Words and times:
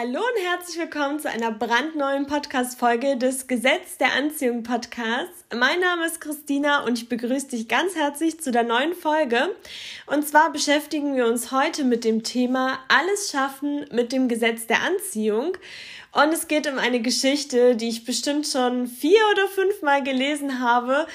Hallo 0.00 0.20
und 0.20 0.44
herzlich 0.46 0.78
willkommen 0.78 1.18
zu 1.18 1.28
einer 1.28 1.50
brandneuen 1.50 2.28
Podcast-Folge 2.28 3.16
des 3.16 3.48
Gesetz 3.48 3.96
der 3.98 4.12
Anziehung 4.12 4.62
Podcasts. 4.62 5.44
Mein 5.52 5.80
Name 5.80 6.06
ist 6.06 6.20
Christina 6.20 6.84
und 6.84 6.98
ich 6.98 7.08
begrüße 7.08 7.48
dich 7.48 7.66
ganz 7.66 7.96
herzlich 7.96 8.38
zu 8.38 8.52
der 8.52 8.62
neuen 8.62 8.94
Folge. 8.94 9.56
Und 10.06 10.28
zwar 10.28 10.52
beschäftigen 10.52 11.16
wir 11.16 11.26
uns 11.26 11.50
heute 11.50 11.82
mit 11.82 12.04
dem 12.04 12.22
Thema 12.22 12.78
Alles 12.86 13.32
schaffen 13.32 13.86
mit 13.90 14.12
dem 14.12 14.28
Gesetz 14.28 14.68
der 14.68 14.82
Anziehung. 14.84 15.56
Und 16.12 16.32
es 16.32 16.48
geht 16.48 16.66
um 16.66 16.78
eine 16.78 17.00
Geschichte, 17.00 17.76
die 17.76 17.88
ich 17.88 18.04
bestimmt 18.04 18.46
schon 18.46 18.86
vier 18.86 19.20
oder 19.32 19.46
fünf 19.48 19.82
Mal 19.82 20.02
gelesen 20.02 20.60
habe, 20.60 21.06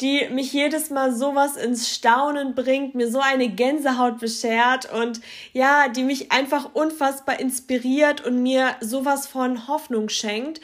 die 0.00 0.28
mich 0.30 0.52
jedes 0.52 0.90
Mal 0.90 1.14
sowas 1.14 1.56
ins 1.56 1.94
Staunen 1.94 2.54
bringt, 2.54 2.94
mir 2.94 3.10
so 3.10 3.20
eine 3.20 3.48
Gänsehaut 3.48 4.18
beschert 4.18 4.92
und 4.92 5.20
ja, 5.52 5.88
die 5.88 6.02
mich 6.02 6.32
einfach 6.32 6.74
unfassbar 6.74 7.40
inspiriert 7.40 8.26
und 8.26 8.42
mir 8.42 8.76
sowas 8.80 9.26
von 9.26 9.68
Hoffnung 9.68 10.08
schenkt 10.08 10.60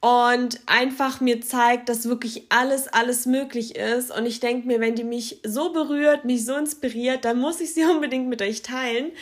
und 0.00 0.60
einfach 0.64 1.20
mir 1.20 1.42
zeigt, 1.42 1.90
dass 1.90 2.08
wirklich 2.08 2.46
alles, 2.48 2.88
alles 2.88 3.26
möglich 3.26 3.76
ist. 3.76 4.10
Und 4.10 4.24
ich 4.24 4.40
denke 4.40 4.66
mir, 4.66 4.80
wenn 4.80 4.94
die 4.94 5.04
mich 5.04 5.40
so 5.44 5.74
berührt, 5.74 6.24
mich 6.24 6.46
so 6.46 6.56
inspiriert, 6.56 7.26
dann 7.26 7.38
muss 7.38 7.60
ich 7.60 7.74
sie 7.74 7.84
unbedingt 7.90 8.28
mit 8.28 8.40
euch 8.40 8.62
teilen. 8.62 9.12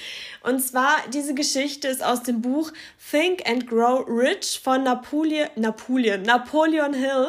Und 0.45 0.61
zwar, 0.61 0.95
diese 1.13 1.35
Geschichte 1.35 1.89
ist 1.89 2.05
aus 2.05 2.23
dem 2.23 2.43
Buch 2.43 2.73
Think 3.11 3.49
and 3.49 3.67
Grow 3.67 4.07
Rich 4.09 4.61
von 4.63 4.85
Napoleon, 4.85 5.49
Napoleon, 5.57 6.23
Napoleon 6.23 6.95
Hill. 6.95 7.27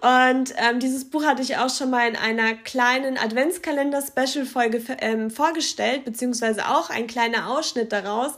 Und 0.00 0.54
ähm, 0.56 0.78
dieses 0.78 1.10
Buch 1.10 1.24
hatte 1.24 1.42
ich 1.42 1.56
auch 1.56 1.70
schon 1.70 1.90
mal 1.90 2.08
in 2.08 2.14
einer 2.14 2.54
kleinen 2.54 3.18
Adventskalender-Special-Folge 3.18 4.80
ähm, 5.00 5.28
vorgestellt, 5.28 6.04
beziehungsweise 6.04 6.68
auch 6.68 6.88
ein 6.88 7.08
kleiner 7.08 7.50
Ausschnitt 7.50 7.90
daraus. 7.90 8.32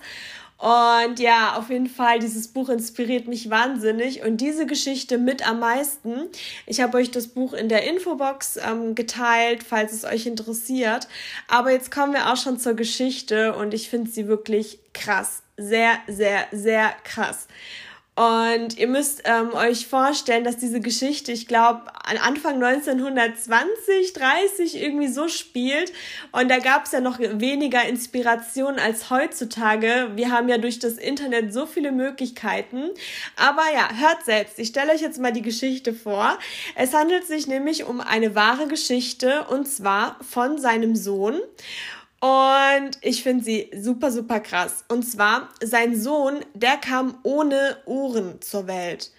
Und 0.56 1.18
ja, 1.18 1.56
auf 1.56 1.68
jeden 1.68 1.88
Fall, 1.88 2.20
dieses 2.20 2.48
Buch 2.48 2.68
inspiriert 2.68 3.26
mich 3.26 3.50
wahnsinnig 3.50 4.22
und 4.22 4.38
diese 4.38 4.66
Geschichte 4.66 5.18
mit 5.18 5.46
am 5.46 5.60
meisten. 5.60 6.28
Ich 6.66 6.80
habe 6.80 6.96
euch 6.98 7.10
das 7.10 7.28
Buch 7.28 7.52
in 7.52 7.68
der 7.68 7.88
Infobox 7.88 8.56
ähm, 8.56 8.94
geteilt, 8.94 9.62
falls 9.62 9.92
es 9.92 10.04
euch 10.04 10.26
interessiert. 10.26 11.08
Aber 11.48 11.72
jetzt 11.72 11.90
kommen 11.90 12.12
wir 12.12 12.32
auch 12.32 12.36
schon 12.36 12.58
zur 12.58 12.74
Geschichte 12.74 13.54
und 13.54 13.74
ich 13.74 13.90
finde 13.90 14.10
sie 14.10 14.28
wirklich 14.28 14.78
krass. 14.92 15.42
Sehr, 15.56 15.98
sehr, 16.06 16.46
sehr 16.52 16.94
krass. 17.04 17.46
Und 18.16 18.78
ihr 18.78 18.86
müsst 18.86 19.22
ähm, 19.24 19.54
euch 19.54 19.88
vorstellen, 19.88 20.44
dass 20.44 20.56
diese 20.56 20.80
Geschichte, 20.80 21.32
ich 21.32 21.48
glaube, 21.48 21.82
an 22.04 22.16
Anfang 22.16 22.62
1920, 22.62 24.12
30 24.12 24.80
irgendwie 24.80 25.08
so 25.08 25.26
spielt. 25.26 25.92
Und 26.30 26.48
da 26.48 26.58
gab 26.60 26.86
es 26.86 26.92
ja 26.92 27.00
noch 27.00 27.18
weniger 27.18 27.84
Inspiration 27.84 28.78
als 28.78 29.10
heutzutage. 29.10 30.12
Wir 30.14 30.30
haben 30.30 30.48
ja 30.48 30.58
durch 30.58 30.78
das 30.78 30.94
Internet 30.94 31.52
so 31.52 31.66
viele 31.66 31.90
Möglichkeiten. 31.90 32.90
Aber 33.34 33.64
ja, 33.74 33.88
hört 33.96 34.24
selbst. 34.24 34.60
Ich 34.60 34.68
stelle 34.68 34.92
euch 34.92 35.00
jetzt 35.00 35.18
mal 35.18 35.32
die 35.32 35.42
Geschichte 35.42 35.92
vor. 35.92 36.38
Es 36.76 36.94
handelt 36.94 37.26
sich 37.26 37.48
nämlich 37.48 37.82
um 37.82 38.00
eine 38.00 38.36
wahre 38.36 38.68
Geschichte 38.68 39.44
und 39.48 39.66
zwar 39.66 40.20
von 40.22 40.58
seinem 40.58 40.94
Sohn. 40.94 41.40
Und 42.24 42.92
ich 43.02 43.22
finde 43.22 43.44
sie 43.44 43.70
super, 43.76 44.10
super 44.10 44.40
krass. 44.40 44.86
Und 44.88 45.02
zwar, 45.02 45.50
sein 45.62 45.94
Sohn, 45.94 46.40
der 46.54 46.78
kam 46.78 47.18
ohne 47.22 47.76
Ohren 47.84 48.40
zur 48.40 48.66
Welt. 48.66 49.10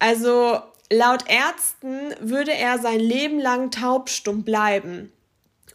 Also 0.00 0.60
laut 0.90 1.22
Ärzten 1.28 2.12
würde 2.18 2.52
er 2.52 2.80
sein 2.80 2.98
Leben 2.98 3.38
lang 3.38 3.70
taubstumm 3.70 4.42
bleiben. 4.42 5.12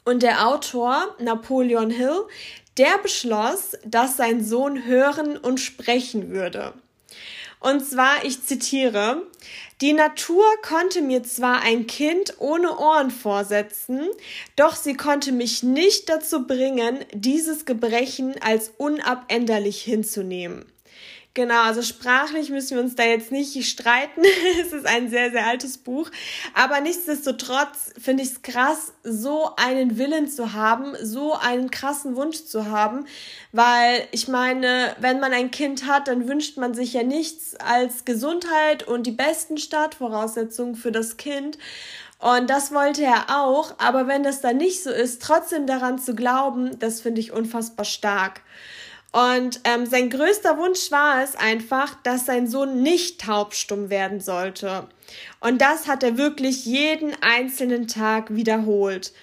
Und 0.04 0.24
der 0.24 0.46
Autor, 0.46 1.16
Napoleon 1.20 1.90
Hill, 1.90 2.26
der 2.78 2.98
beschloss, 2.98 3.78
dass 3.86 4.18
sein 4.18 4.44
Sohn 4.44 4.84
hören 4.84 5.38
und 5.38 5.62
sprechen 5.62 6.32
würde. 6.32 6.74
Und 7.60 7.84
zwar, 7.84 8.24
ich 8.24 8.44
zitiere, 8.44 9.24
die 9.82 9.94
Natur 9.94 10.44
konnte 10.62 11.02
mir 11.02 11.24
zwar 11.24 11.62
ein 11.62 11.88
Kind 11.88 12.36
ohne 12.40 12.78
Ohren 12.78 13.12
vorsetzen, 13.12 14.08
doch 14.56 14.76
sie 14.76 14.96
konnte 14.96 15.32
mich 15.32 15.64
nicht 15.64 16.10
dazu 16.10 16.46
bringen, 16.46 17.00
dieses 17.14 17.66
Gebrechen 17.66 18.36
als 18.42 18.72
unabänderlich 18.78 19.82
hinzunehmen. 19.82 20.66
Genau, 21.38 21.62
also 21.62 21.84
sprachlich 21.84 22.50
müssen 22.50 22.78
wir 22.78 22.84
uns 22.84 22.96
da 22.96 23.04
jetzt 23.04 23.32
nicht 23.32 23.64
streiten. 23.70 24.24
es 24.60 24.74
ist 24.74 24.88
ein 24.88 25.08
sehr, 25.08 25.30
sehr 25.30 25.46
altes 25.46 25.78
Buch. 25.78 26.10
Aber 26.56 26.82
nichtsdestotrotz 26.82 27.94
finde 28.02 28.24
ich 28.24 28.30
es 28.30 28.42
krass, 28.42 28.92
so 29.04 29.52
einen 29.56 30.00
Willen 30.00 30.28
zu 30.28 30.54
haben, 30.54 30.96
so 31.00 31.36
einen 31.36 31.70
krassen 31.70 32.16
Wunsch 32.16 32.46
zu 32.46 32.72
haben. 32.72 33.06
Weil 33.52 34.08
ich 34.10 34.28
meine, 34.28 34.96
wenn 35.00 35.20
man 35.20 35.32
ein 35.32 35.52
Kind 35.52 35.86
hat, 35.86 36.08
dann 36.08 36.28
wünscht 36.28 36.58
man 36.58 36.74
sich 36.74 36.94
ja 36.94 37.04
nichts 37.04 37.56
als 37.58 38.04
Gesundheit 38.04 38.88
und 38.88 39.06
die 39.06 39.12
besten 39.12 39.60
Startvoraussetzungen 39.60 40.74
für 40.74 40.92
das 40.92 41.18
Kind. 41.18 41.60
Und 42.18 42.50
das 42.50 42.74
wollte 42.74 43.04
er 43.04 43.26
auch. 43.30 43.76
Aber 43.78 44.08
wenn 44.08 44.24
das 44.24 44.42
dann 44.42 44.58
nicht 44.58 44.82
so 44.82 44.90
ist, 44.90 45.22
trotzdem 45.22 45.68
daran 45.68 46.00
zu 46.00 46.16
glauben, 46.16 46.80
das 46.80 47.00
finde 47.00 47.22
ich 47.22 47.32
unfassbar 47.32 47.86
stark. 47.86 48.42
Und 49.12 49.62
ähm, 49.64 49.86
sein 49.86 50.10
größter 50.10 50.58
Wunsch 50.58 50.92
war 50.92 51.24
es 51.24 51.36
einfach, 51.36 51.96
dass 52.04 52.26
sein 52.26 52.48
Sohn 52.48 52.82
nicht 52.82 53.22
taubstumm 53.22 53.90
werden 53.90 54.20
sollte. 54.20 54.88
Und 55.40 55.62
das 55.62 55.88
hat 55.88 56.04
er 56.04 56.18
wirklich 56.18 56.66
jeden 56.66 57.16
einzelnen 57.22 57.88
Tag 57.88 58.36
wiederholt 58.36 59.14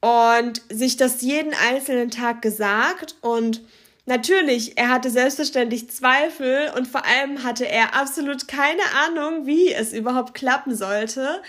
und 0.00 0.62
sich 0.70 0.96
das 0.96 1.22
jeden 1.22 1.54
einzelnen 1.54 2.10
Tag 2.10 2.42
gesagt 2.42 3.16
und 3.20 3.62
Natürlich, 4.06 4.76
er 4.76 4.90
hatte 4.90 5.08
selbstverständlich 5.08 5.88
Zweifel 5.88 6.70
und 6.76 6.86
vor 6.86 7.06
allem 7.06 7.42
hatte 7.42 7.66
er 7.66 7.94
absolut 7.94 8.46
keine 8.48 8.82
Ahnung, 9.06 9.46
wie 9.46 9.72
es 9.72 9.94
überhaupt 9.94 10.34
klappen 10.34 10.76
sollte. 10.76 11.40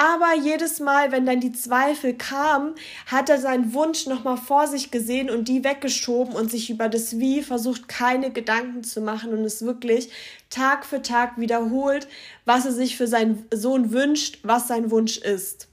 Aber 0.00 0.34
jedes 0.34 0.80
Mal, 0.80 1.12
wenn 1.12 1.26
dann 1.26 1.40
die 1.40 1.52
Zweifel 1.52 2.14
kamen, 2.14 2.74
hat 3.04 3.28
er 3.28 3.38
seinen 3.38 3.74
Wunsch 3.74 4.06
nochmal 4.06 4.38
vor 4.38 4.66
sich 4.66 4.90
gesehen 4.90 5.28
und 5.28 5.46
die 5.46 5.62
weggeschoben 5.62 6.34
und 6.34 6.50
sich 6.50 6.70
über 6.70 6.88
das 6.88 7.18
Wie 7.18 7.42
versucht, 7.42 7.86
keine 7.86 8.30
Gedanken 8.30 8.82
zu 8.82 9.02
machen 9.02 9.34
und 9.34 9.44
es 9.44 9.60
wirklich 9.60 10.08
Tag 10.48 10.86
für 10.86 11.02
Tag 11.02 11.36
wiederholt, 11.36 12.08
was 12.46 12.64
er 12.64 12.72
sich 12.72 12.96
für 12.96 13.06
seinen 13.06 13.44
Sohn 13.52 13.92
wünscht, 13.92 14.38
was 14.42 14.68
sein 14.68 14.90
Wunsch 14.90 15.18
ist. 15.18 15.68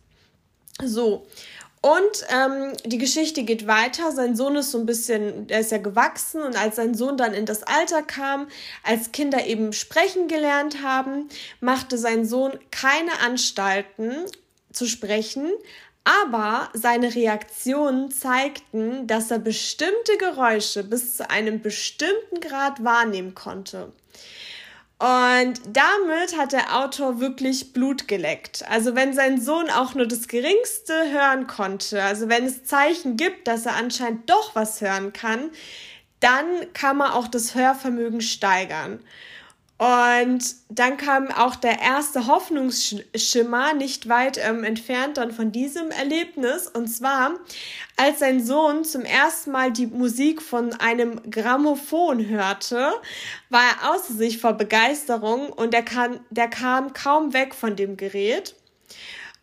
So. 0.84 1.26
Und 1.88 2.26
ähm, 2.28 2.74
die 2.84 2.98
Geschichte 2.98 3.44
geht 3.44 3.66
weiter. 3.66 4.12
Sein 4.12 4.36
Sohn 4.36 4.58
ist 4.58 4.72
so 4.72 4.78
ein 4.78 4.86
bisschen, 4.86 5.48
er 5.48 5.62
ist 5.62 5.72
ja 5.72 5.78
gewachsen 5.78 6.42
und 6.42 6.60
als 6.60 6.76
sein 6.76 6.96
Sohn 6.96 7.16
dann 7.16 7.34
in 7.34 7.46
das 7.46 7.64
Alter 7.64 8.04
kam, 8.04 8.50
als 8.84 9.14
Kinder 9.14 9.46
eben 9.46 9.72
sprechen 9.72 10.28
gelernt 10.28 10.84
haben, 10.84 11.30
machte 11.62 11.98
sein 11.98 12.26
Sohn 12.26 12.60
keine 12.72 13.22
Anstalten 13.22 14.26
zu 14.74 14.86
sprechen, 14.86 15.50
aber 16.04 16.70
seine 16.74 17.16
Reaktionen 17.16 18.12
zeigten, 18.12 19.08
dass 19.08 19.32
er 19.32 19.40
bestimmte 19.40 20.18
Geräusche 20.20 20.84
bis 20.84 21.16
zu 21.16 21.30
einem 21.30 21.62
bestimmten 21.62 22.42
Grad 22.42 22.84
wahrnehmen 22.84 23.34
konnte. 23.34 23.94
Und 25.00 25.62
damit 25.68 26.36
hat 26.38 26.54
der 26.54 26.76
Autor 26.76 27.20
wirklich 27.20 27.72
Blut 27.72 28.08
geleckt. 28.08 28.66
Also 28.68 28.96
wenn 28.96 29.14
sein 29.14 29.40
Sohn 29.40 29.70
auch 29.70 29.94
nur 29.94 30.08
das 30.08 30.28
geringste 30.28 30.94
hören 31.12 31.46
konnte, 31.46 32.02
also 32.02 32.30
wenn 32.30 32.46
es 32.46 32.64
Zeichen 32.64 33.16
gibt, 33.16 33.48
dass 33.48 33.68
er 33.68 33.76
anscheinend 33.76 34.28
doch 34.28 34.56
was 34.56 34.82
hören 34.82 35.14
kann, 35.14 35.52
dann 36.20 36.46
kann 36.74 36.98
man 36.98 37.12
auch 37.12 37.28
das 37.28 37.54
Hörvermögen 37.54 38.22
steigern. 38.22 39.00
Und 39.78 40.56
dann 40.70 40.98
kam 40.98 41.30
auch 41.32 41.56
der 41.56 41.80
erste 41.80 42.26
Hoffnungsschimmer 42.26 43.76
nicht 43.76 44.10
weit 44.10 44.40
ähm, 44.44 44.64
entfernt 44.64 45.18
dann 45.18 45.32
von 45.32 45.52
diesem 45.52 45.92
Erlebnis. 45.92 46.68
Und 46.68 46.88
zwar, 46.88 47.34
als 47.96 48.20
sein 48.20 48.44
Sohn 48.44 48.84
zum 48.84 49.04
ersten 49.04 49.52
Mal 49.52 49.72
die 49.72 49.86
Musik 49.86 50.42
von 50.42 50.74
einem 50.74 51.22
Grammophon 51.30 52.28
hörte, 52.28 52.92
war 53.50 53.62
er 53.62 53.92
außer 53.92 54.14
sich 54.14 54.40
vor 54.40 54.54
Begeisterung 54.54 55.50
und 55.50 55.74
der, 55.74 55.84
kann, 55.84 56.22
der 56.32 56.48
kam 56.48 56.94
kaum 56.94 57.34
weg 57.34 57.54
von 57.54 57.76
dem 57.76 57.98
Gerät. 57.98 58.56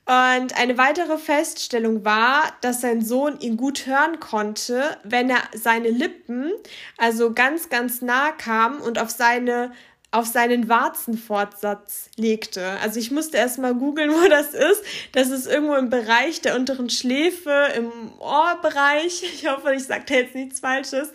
Und 0.07 0.59
eine 0.59 0.77
weitere 0.77 1.17
Feststellung 1.17 2.05
war, 2.05 2.53
dass 2.61 2.83
sein 2.83 3.03
Sohn 3.03 3.39
ihn 3.39 3.57
gut 3.57 3.87
hören 3.87 4.21
konnte, 4.21 4.99
wenn 5.03 5.31
er 5.31 5.43
seine 5.55 5.89
Lippen 5.89 6.53
also 6.99 7.33
ganz, 7.33 7.71
ganz 7.71 8.03
nah 8.03 8.33
kam 8.33 8.83
und 8.83 8.99
auf 8.99 9.09
seine 9.09 9.73
auf 10.15 10.27
seinen 10.27 10.69
Warzenfortsatz 10.69 12.09
legte. 12.17 12.65
Also 12.81 13.01
ich 13.01 13.11
musste 13.11 13.37
erst 13.37 13.59
mal 13.59 13.75
googeln, 13.75 14.11
wo 14.15 14.29
das 14.29 14.55
ist. 14.55 14.83
Das 15.13 15.31
ist 15.31 15.47
irgendwo 15.47 15.75
im 15.75 15.91
Bereich 15.91 16.41
der 16.41 16.55
unteren 16.55 16.89
Schläfe, 16.89 17.69
im 17.77 17.91
Ohrbereich. 18.21 19.25
Ich 19.35 19.49
hoffe, 19.49 19.75
ich 19.75 19.85
sage 19.85 20.05
da 20.07 20.15
jetzt 20.15 20.37
nichts 20.37 20.61
Falsches. 20.61 21.09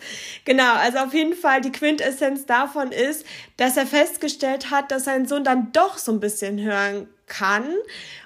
Genau, 0.44 0.74
also 0.74 0.98
auf 1.00 1.14
jeden 1.14 1.34
Fall 1.34 1.62
die 1.62 1.72
Quintessenz 1.72 2.46
davon 2.46 2.92
ist, 2.92 3.26
dass 3.56 3.78
er 3.78 3.88
festgestellt 3.88 4.70
hat, 4.70 4.92
dass 4.92 5.06
sein 5.06 5.26
Sohn 5.26 5.46
dann 5.46 5.72
doch 5.72 5.98
so 5.98 6.12
ein 6.12 6.20
bisschen 6.20 6.62
hören 6.62 7.08
kann 7.28 7.64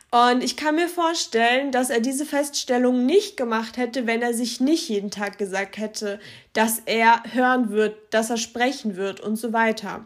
Und 0.09 0.43
ich 0.43 0.57
kann 0.57 0.75
mir 0.75 0.87
vorstellen, 0.87 1.71
dass 1.71 1.89
er 1.89 1.99
diese 1.99 2.25
Feststellung 2.25 3.05
nicht 3.05 3.37
gemacht 3.37 3.77
hätte, 3.77 4.07
wenn 4.07 4.21
er 4.21 4.33
sich 4.33 4.59
nicht 4.59 4.89
jeden 4.89 5.11
Tag 5.11 5.37
gesagt 5.37 5.77
hätte, 5.77 6.19
dass 6.53 6.81
er 6.85 7.21
hören 7.31 7.69
wird, 7.69 7.95
dass 8.11 8.31
er 8.31 8.37
sprechen 8.37 8.95
wird 8.95 9.19
und 9.19 9.35
so 9.35 9.53
weiter. 9.53 10.05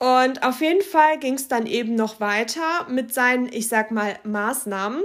Und 0.00 0.42
auf 0.42 0.62
jeden 0.62 0.82
Fall 0.82 1.18
ging 1.18 1.34
es 1.34 1.46
dann 1.46 1.66
eben 1.66 1.94
noch 1.94 2.20
weiter 2.20 2.88
mit 2.88 3.12
seinen, 3.12 3.52
ich 3.52 3.68
sag 3.68 3.90
mal, 3.90 4.18
Maßnahmen. 4.24 5.02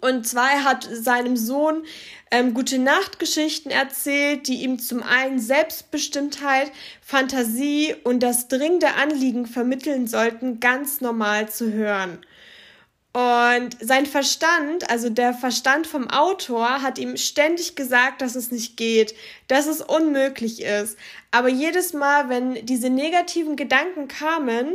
Und 0.00 0.26
zwar 0.26 0.64
hat 0.64 0.86
seinem 0.90 1.36
Sohn 1.36 1.84
ähm, 2.32 2.52
gute 2.52 2.78
Nachtgeschichten 2.78 3.70
erzählt, 3.70 4.48
die 4.48 4.62
ihm 4.64 4.80
zum 4.80 5.04
einen 5.04 5.38
Selbstbestimmtheit, 5.38 6.72
Fantasie 7.00 7.94
und 8.04 8.22
das 8.22 8.48
dringende 8.48 8.94
Anliegen 8.94 9.46
vermitteln 9.46 10.08
sollten, 10.08 10.58
ganz 10.58 11.00
normal 11.00 11.48
zu 11.48 11.72
hören. 11.72 12.18
Und 13.12 13.70
sein 13.80 14.06
Verstand, 14.06 14.90
also 14.90 15.08
der 15.08 15.32
Verstand 15.32 15.86
vom 15.86 16.08
Autor, 16.10 16.82
hat 16.82 16.98
ihm 16.98 17.16
ständig 17.16 17.74
gesagt, 17.74 18.20
dass 18.20 18.36
es 18.36 18.50
nicht 18.50 18.76
geht, 18.76 19.14
dass 19.48 19.66
es 19.66 19.80
unmöglich 19.80 20.62
ist. 20.62 20.96
Aber 21.30 21.48
jedes 21.48 21.94
Mal, 21.94 22.28
wenn 22.28 22.66
diese 22.66 22.90
negativen 22.90 23.56
Gedanken 23.56 24.08
kamen, 24.08 24.74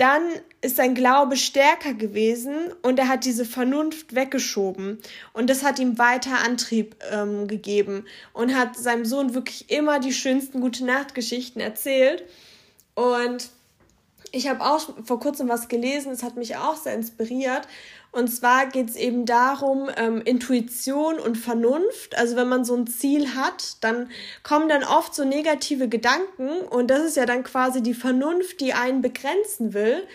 dann 0.00 0.22
ist 0.62 0.76
sein 0.76 0.94
Glaube 0.94 1.36
stärker 1.36 1.92
gewesen 1.92 2.72
und 2.82 2.98
er 2.98 3.08
hat 3.08 3.26
diese 3.26 3.44
Vernunft 3.44 4.14
weggeschoben. 4.14 4.98
Und 5.34 5.50
das 5.50 5.62
hat 5.62 5.78
ihm 5.78 5.98
weiter 5.98 6.38
Antrieb 6.42 6.96
ähm, 7.10 7.48
gegeben 7.48 8.06
und 8.32 8.56
hat 8.56 8.76
seinem 8.76 9.04
Sohn 9.04 9.34
wirklich 9.34 9.70
immer 9.70 10.00
die 10.00 10.14
schönsten 10.14 10.62
gute 10.62 10.86
Nachtgeschichten 10.86 11.60
erzählt. 11.60 12.24
Und 12.94 13.50
ich 14.32 14.48
habe 14.48 14.64
auch 14.64 14.80
vor 15.04 15.20
kurzem 15.20 15.48
was 15.48 15.68
gelesen, 15.68 16.12
es 16.12 16.22
hat 16.22 16.36
mich 16.36 16.56
auch 16.56 16.76
sehr 16.76 16.94
inspiriert. 16.94 17.66
Und 18.12 18.28
zwar 18.28 18.66
geht 18.66 18.88
es 18.88 18.96
eben 18.96 19.24
darum, 19.24 19.88
ähm, 19.96 20.20
Intuition 20.22 21.18
und 21.18 21.36
Vernunft. 21.36 22.16
Also 22.16 22.34
wenn 22.34 22.48
man 22.48 22.64
so 22.64 22.74
ein 22.74 22.86
Ziel 22.86 23.34
hat, 23.34 23.76
dann 23.82 24.10
kommen 24.42 24.68
dann 24.68 24.82
oft 24.82 25.14
so 25.14 25.24
negative 25.24 25.88
Gedanken 25.88 26.48
und 26.70 26.88
das 26.88 27.04
ist 27.04 27.16
ja 27.16 27.26
dann 27.26 27.44
quasi 27.44 27.82
die 27.82 27.94
Vernunft, 27.94 28.60
die 28.60 28.72
einen 28.72 29.00
begrenzen 29.00 29.74
will. 29.74 30.06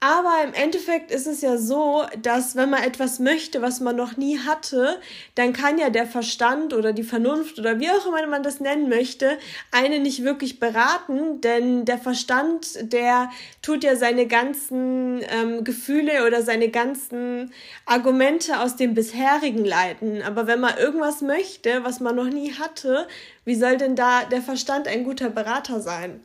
Aber 0.00 0.44
im 0.44 0.54
Endeffekt 0.54 1.10
ist 1.10 1.26
es 1.26 1.40
ja 1.40 1.56
so, 1.56 2.04
dass 2.22 2.54
wenn 2.54 2.70
man 2.70 2.84
etwas 2.84 3.18
möchte, 3.18 3.62
was 3.62 3.80
man 3.80 3.96
noch 3.96 4.16
nie 4.16 4.38
hatte, 4.38 5.00
dann 5.34 5.52
kann 5.52 5.76
ja 5.76 5.90
der 5.90 6.06
Verstand 6.06 6.72
oder 6.72 6.92
die 6.92 7.02
Vernunft 7.02 7.58
oder 7.58 7.80
wie 7.80 7.90
auch 7.90 8.06
immer 8.06 8.24
man 8.28 8.44
das 8.44 8.60
nennen 8.60 8.88
möchte, 8.88 9.38
eine 9.72 9.98
nicht 9.98 10.22
wirklich 10.22 10.60
beraten, 10.60 11.40
denn 11.40 11.84
der 11.84 11.98
Verstand, 11.98 12.92
der 12.92 13.28
tut 13.60 13.82
ja 13.82 13.96
seine 13.96 14.28
ganzen 14.28 15.20
ähm, 15.30 15.64
Gefühle 15.64 16.24
oder 16.24 16.42
seine 16.42 16.68
ganzen 16.68 17.52
Argumente 17.84 18.60
aus 18.60 18.76
dem 18.76 18.94
bisherigen 18.94 19.64
leiten. 19.64 20.22
Aber 20.22 20.46
wenn 20.46 20.60
man 20.60 20.78
irgendwas 20.78 21.22
möchte, 21.22 21.82
was 21.82 21.98
man 21.98 22.14
noch 22.14 22.30
nie 22.30 22.52
hatte, 22.52 23.08
wie 23.44 23.56
soll 23.56 23.78
denn 23.78 23.96
da 23.96 24.22
der 24.26 24.42
Verstand 24.42 24.86
ein 24.86 25.02
guter 25.02 25.28
Berater 25.28 25.80
sein? 25.80 26.20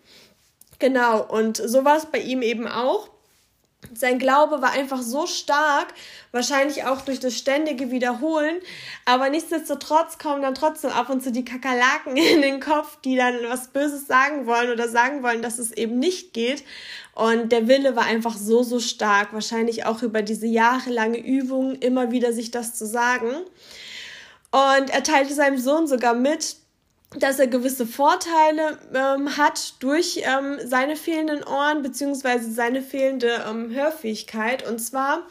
Genau, 0.78 1.24
und 1.24 1.58
so 1.58 1.84
war 1.86 1.98
es 1.98 2.06
bei 2.06 2.20
ihm 2.20 2.44
eben 2.44 2.68
auch. 2.68 3.10
Sein 3.94 4.20
Glaube 4.20 4.62
war 4.62 4.72
einfach 4.72 5.02
so 5.02 5.28
stark, 5.28 5.88
wahrscheinlich 6.32 6.86
auch 6.86 7.02
durch 7.02 7.20
das 7.20 7.38
ständige 7.38 7.92
Wiederholen, 7.92 8.58
aber 9.06 9.30
nichtsdestotrotz 9.30 10.18
kommen 10.18 10.42
dann 10.42 10.56
trotzdem 10.56 10.92
ab 10.92 11.10
und 11.10 11.24
zu 11.24 11.32
die 11.32 11.46
Kakerlaken 11.46 12.16
in 12.18 12.42
den 12.42 12.60
Kopf, 12.60 12.98
die 13.02 13.16
dann 13.16 13.36
was 13.48 13.68
Böses 13.68 14.08
sagen 14.08 14.46
wollen 14.46 14.72
oder 14.72 14.88
sagen 14.90 15.24
wollen, 15.24 15.42
dass 15.42 15.60
es 15.60 15.72
eben 15.72 16.00
nicht 16.00 16.34
geht. 16.34 16.64
Und 17.14 17.52
der 17.52 17.68
Wille 17.68 17.96
war 17.96 18.06
einfach 18.06 18.36
so, 18.36 18.64
so 18.64 18.80
stark, 18.80 19.34
wahrscheinlich 19.34 19.86
auch 19.86 20.02
über 20.02 20.22
diese 20.22 20.48
jahrelange 20.48 21.20
Übung 21.20 21.76
immer 21.76 22.12
wieder 22.12 22.34
sich 22.34 22.52
das 22.52 22.76
zu 22.76 22.86
sagen. 22.86 23.30
Und 24.52 24.90
er 24.90 25.04
teilte 25.04 25.34
seinem 25.34 25.58
Sohn 25.58 25.88
sogar 25.88 26.14
mit, 26.14 26.58
dass 27.18 27.40
er 27.40 27.48
gewisse 27.48 27.86
Vorteile 27.86 28.78
ähm, 28.94 29.38
hat 29.38 29.76
durch 29.80 30.22
ähm, 30.24 30.60
seine 30.66 30.96
fehlenden 30.96 31.44
Ohren 31.44 31.82
beziehungsweise 31.82 32.52
seine 32.52 32.82
fehlende 32.82 33.44
ähm, 33.50 33.74
Hörfähigkeit. 33.74 34.68
Und 34.68 34.80
zwar 34.80 35.24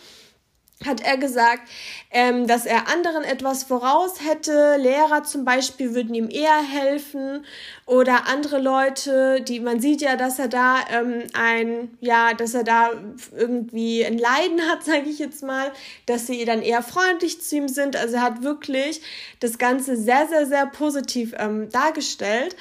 hat 0.86 1.00
er 1.00 1.16
gesagt, 1.16 1.68
ähm, 2.10 2.46
dass 2.46 2.66
er 2.66 2.88
anderen 2.88 3.24
etwas 3.24 3.64
voraus 3.64 4.16
hätte. 4.24 4.76
Lehrer 4.78 5.22
zum 5.24 5.44
Beispiel 5.44 5.94
würden 5.94 6.14
ihm 6.14 6.28
eher 6.28 6.60
helfen 6.60 7.44
oder 7.86 8.26
andere 8.28 8.58
Leute, 8.58 9.40
die 9.42 9.60
man 9.60 9.80
sieht 9.80 10.02
ja, 10.02 10.16
dass 10.16 10.38
er 10.38 10.48
da 10.48 10.80
ähm, 10.90 11.24
ein, 11.34 11.96
ja, 12.00 12.34
dass 12.34 12.54
er 12.54 12.64
da 12.64 12.90
irgendwie 13.36 14.04
ein 14.04 14.18
Leiden 14.18 14.60
hat, 14.70 14.84
sage 14.84 15.08
ich 15.08 15.18
jetzt 15.18 15.42
mal, 15.42 15.70
dass 16.06 16.26
sie 16.26 16.44
dann 16.44 16.62
eher 16.62 16.82
freundlich 16.82 17.42
zu 17.42 17.56
ihm 17.56 17.68
sind. 17.68 17.96
Also 17.96 18.16
er 18.16 18.22
hat 18.22 18.42
wirklich 18.42 19.02
das 19.40 19.58
Ganze 19.58 19.96
sehr, 19.96 20.26
sehr, 20.28 20.46
sehr 20.46 20.66
positiv 20.66 21.34
ähm, 21.38 21.70
dargestellt. 21.70 22.56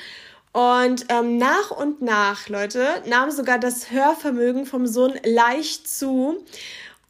Und 0.54 1.06
ähm, 1.08 1.38
nach 1.38 1.72
und 1.72 2.02
nach, 2.02 2.50
Leute, 2.50 2.86
nahm 3.06 3.32
sogar 3.32 3.58
das 3.58 3.90
Hörvermögen 3.90 4.66
vom 4.66 4.86
Sohn 4.86 5.14
leicht 5.24 5.88
zu. 5.88 6.44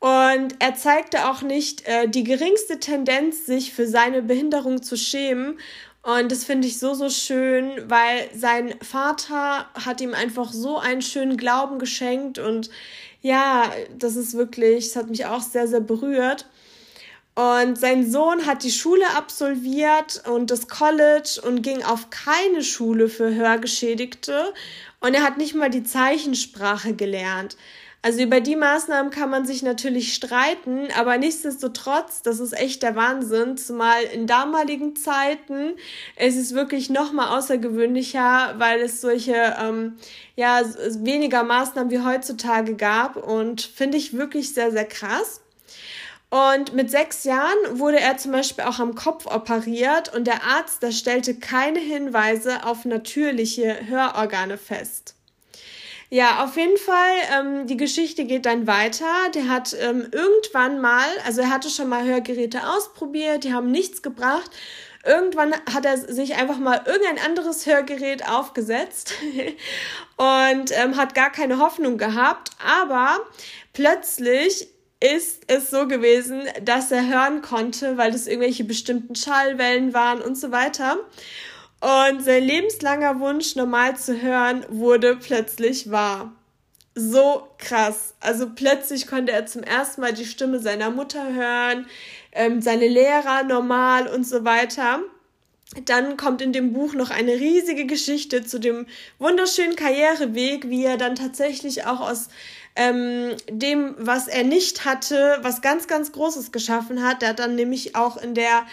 Und 0.01 0.55
er 0.57 0.73
zeigte 0.73 1.29
auch 1.29 1.43
nicht 1.43 1.87
äh, 1.87 2.09
die 2.09 2.23
geringste 2.23 2.79
Tendenz, 2.79 3.45
sich 3.45 3.71
für 3.71 3.85
seine 3.85 4.23
Behinderung 4.23 4.81
zu 4.81 4.97
schämen. 4.97 5.59
Und 6.01 6.31
das 6.31 6.43
finde 6.43 6.67
ich 6.67 6.79
so, 6.79 6.95
so 6.95 7.07
schön, 7.09 7.87
weil 7.87 8.27
sein 8.33 8.73
Vater 8.81 9.67
hat 9.75 10.01
ihm 10.01 10.15
einfach 10.15 10.51
so 10.51 10.79
einen 10.79 11.03
schönen 11.03 11.37
Glauben 11.37 11.77
geschenkt. 11.77 12.39
Und 12.39 12.71
ja, 13.21 13.71
das 13.95 14.15
ist 14.15 14.33
wirklich, 14.33 14.87
es 14.87 14.95
hat 14.95 15.07
mich 15.07 15.27
auch 15.27 15.41
sehr, 15.41 15.67
sehr 15.67 15.81
berührt. 15.81 16.47
Und 17.35 17.77
sein 17.77 18.09
Sohn 18.09 18.47
hat 18.47 18.63
die 18.63 18.71
Schule 18.71 19.05
absolviert 19.15 20.23
und 20.27 20.49
das 20.49 20.67
College 20.67 21.39
und 21.43 21.61
ging 21.61 21.83
auf 21.83 22.09
keine 22.09 22.63
Schule 22.63 23.07
für 23.07 23.33
Hörgeschädigte. 23.33 24.51
Und 25.01 25.13
er 25.13 25.23
hat 25.23 25.37
nicht 25.37 25.55
mal 25.55 25.69
die 25.69 25.83
Zeichensprache 25.83 26.95
gelernt. 26.95 27.57
Also 28.03 28.21
über 28.23 28.41
die 28.41 28.55
Maßnahmen 28.55 29.11
kann 29.11 29.29
man 29.29 29.45
sich 29.45 29.61
natürlich 29.61 30.15
streiten, 30.15 30.87
aber 30.97 31.19
nichtsdestotrotz, 31.19 32.23
das 32.23 32.39
ist 32.39 32.53
echt 32.53 32.81
der 32.81 32.95
Wahnsinn, 32.95 33.57
zumal 33.57 34.01
in 34.05 34.25
damaligen 34.25 34.95
Zeiten 34.95 35.73
ist 36.17 36.35
es 36.35 36.55
wirklich 36.55 36.89
noch 36.89 37.13
mal 37.13 37.37
außergewöhnlicher, 37.37 38.55
weil 38.57 38.81
es 38.81 39.01
solche 39.01 39.55
ähm, 39.61 39.97
ja 40.35 40.61
weniger 40.97 41.43
Maßnahmen 41.43 41.91
wie 41.91 41.99
heutzutage 41.99 42.75
gab 42.75 43.17
und 43.17 43.61
finde 43.61 43.99
ich 43.99 44.17
wirklich 44.17 44.51
sehr 44.55 44.71
sehr 44.71 44.85
krass. 44.85 45.41
Und 46.31 46.73
mit 46.73 46.89
sechs 46.89 47.25
Jahren 47.25 47.57
wurde 47.73 47.99
er 47.99 48.15
zum 48.15 48.31
Beispiel 48.31 48.63
auch 48.63 48.79
am 48.79 48.95
Kopf 48.95 49.25
operiert 49.25 50.15
und 50.15 50.25
der 50.27 50.43
Arzt, 50.43 50.81
der 50.81 50.93
stellte 50.93 51.35
keine 51.35 51.79
Hinweise 51.79 52.65
auf 52.65 52.85
natürliche 52.85 53.85
Hörorgane 53.85 54.57
fest. 54.57 55.15
Ja, 56.09 56.43
auf 56.45 56.55
jeden 56.55 56.77
Fall, 56.77 57.15
ähm, 57.37 57.67
die 57.67 57.75
Geschichte 57.75 58.23
geht 58.23 58.45
dann 58.45 58.65
weiter. 58.65 59.05
Der 59.35 59.49
hat 59.49 59.75
ähm, 59.77 60.07
irgendwann 60.11 60.79
mal, 60.79 61.05
also 61.25 61.41
er 61.41 61.49
hatte 61.49 61.69
schon 61.69 61.89
mal 61.89 62.05
Hörgeräte 62.05 62.65
ausprobiert, 62.65 63.43
die 63.43 63.53
haben 63.53 63.69
nichts 63.69 64.01
gebracht. 64.01 64.51
Irgendwann 65.05 65.53
hat 65.73 65.85
er 65.85 65.97
sich 65.97 66.35
einfach 66.35 66.59
mal 66.59 66.81
irgendein 66.85 67.25
anderes 67.25 67.65
Hörgerät 67.65 68.25
aufgesetzt 68.29 69.13
und 70.15 70.71
ähm, 70.71 70.95
hat 70.95 71.13
gar 71.13 71.29
keine 71.29 71.59
Hoffnung 71.59 71.97
gehabt. 71.97 72.51
Aber 72.65 73.19
plötzlich 73.73 74.69
ist 75.01 75.43
es 75.47 75.71
so 75.71 75.87
gewesen, 75.87 76.43
dass 76.63 76.91
er 76.91 77.07
hören 77.07 77.41
konnte, 77.41 77.97
weil 77.97 78.13
es 78.13 78.27
irgendwelche 78.27 78.63
bestimmten 78.63 79.15
Schallwellen 79.15 79.93
waren 79.93 80.21
und 80.21 80.37
so 80.37 80.51
weiter. 80.51 80.97
Und 81.81 82.23
sein 82.23 82.43
lebenslanger 82.43 83.19
Wunsch, 83.19 83.55
normal 83.55 83.97
zu 83.97 84.21
hören, 84.21 84.63
wurde 84.69 85.15
plötzlich 85.15 85.89
wahr. 85.89 86.31
So 86.93 87.47
krass. 87.57 88.13
Also 88.19 88.51
plötzlich 88.53 89.07
konnte 89.07 89.31
er 89.31 89.47
zum 89.47 89.63
ersten 89.63 90.01
Mal 90.01 90.13
die 90.13 90.25
Stimme 90.25 90.59
seiner 90.59 90.91
Mutter 90.91 91.33
hören, 91.33 91.87
ähm, 92.33 92.61
seine 92.61 92.87
Lehrer 92.87 93.43
normal 93.43 94.07
und 94.07 94.27
so 94.27 94.45
weiter. 94.45 94.99
Dann 95.85 96.17
kommt 96.17 96.41
in 96.41 96.51
dem 96.51 96.73
Buch 96.73 96.93
noch 96.93 97.09
eine 97.09 97.31
riesige 97.31 97.85
Geschichte 97.85 98.43
zu 98.43 98.59
dem 98.59 98.87
wunderschönen 99.19 99.77
Karriereweg, 99.77 100.69
wie 100.69 100.83
er 100.83 100.97
dann 100.97 101.15
tatsächlich 101.15 101.85
auch 101.85 102.01
aus 102.01 102.27
ähm, 102.75 103.35
dem, 103.49 103.95
was 103.97 104.27
er 104.27 104.43
nicht 104.43 104.85
hatte, 104.85 105.39
was 105.41 105.61
ganz, 105.61 105.87
ganz 105.87 106.11
Großes 106.11 106.51
geschaffen 106.51 107.03
hat. 107.03 107.21
Er 107.21 107.29
hat 107.29 107.39
dann 107.39 107.55
nämlich 107.55 107.95
auch 107.95 108.17
in 108.17 108.33
der 108.33 108.65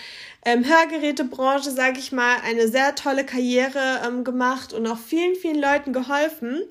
ähm, 0.44 0.64
Hörgerätebranche, 0.64 1.70
sage 1.70 1.98
ich 1.98 2.12
mal, 2.12 2.36
eine 2.44 2.68
sehr 2.68 2.94
tolle 2.94 3.24
Karriere 3.24 4.00
ähm, 4.06 4.24
gemacht 4.24 4.72
und 4.72 4.86
auch 4.86 4.98
vielen, 4.98 5.34
vielen 5.34 5.60
Leuten 5.60 5.92
geholfen. 5.92 6.62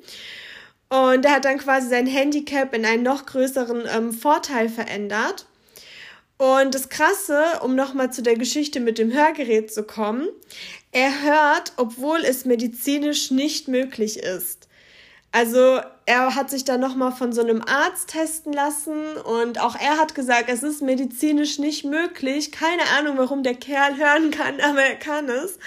Und 0.90 1.26
er 1.26 1.34
hat 1.34 1.46
dann 1.46 1.58
quasi 1.58 1.90
sein 1.90 2.08
Handicap 2.08 2.74
in 2.74 2.86
einen 2.86 3.04
noch 3.04 3.26
größeren 3.26 3.84
ähm, 3.94 4.14
Vorteil 4.14 4.70
verändert. 4.70 5.46
Und 6.38 6.76
das 6.76 6.90
Krasse, 6.90 7.44
um 7.62 7.76
nochmal 7.76 8.14
zu 8.14 8.22
der 8.22 8.36
Geschichte 8.36 8.80
mit 8.80 9.00
dem 9.00 9.12
Hörgerät 9.12 9.74
zu 9.74 9.84
kommen, 9.84 10.30
er 10.92 11.24
hört, 11.24 11.74
obwohl 11.78 12.24
es 12.24 12.46
medizinisch 12.46 13.32
nicht 13.32 13.68
möglich 13.68 14.20
ist. 14.20 14.68
Also 15.32 15.82
er 16.08 16.36
hat 16.36 16.50
sich 16.50 16.64
dann 16.64 16.80
nochmal 16.80 17.12
von 17.12 17.34
so 17.34 17.42
einem 17.42 17.62
Arzt 17.62 18.12
testen 18.12 18.54
lassen 18.54 19.18
und 19.26 19.60
auch 19.60 19.76
er 19.76 19.98
hat 19.98 20.16
gesagt, 20.16 20.46
es 20.48 20.64
ist 20.64 20.82
medizinisch 20.82 21.60
nicht 21.60 21.84
möglich. 21.84 22.54
Keine 22.54 22.84
Ahnung, 22.98 23.18
warum 23.18 23.44
der 23.44 23.56
Kerl 23.56 23.98
hören 23.98 24.32
kann, 24.32 24.62
aber 24.62 24.82
er 24.84 24.96
kann 24.96 25.28
es. 25.28 25.60